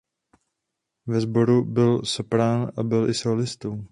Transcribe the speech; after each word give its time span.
Ve 1.05 1.19
sboru 1.21 1.65
byl 1.65 2.01
soprán 2.05 2.71
a 2.77 2.83
byl 2.83 3.09
i 3.09 3.13
sólistou. 3.13 3.83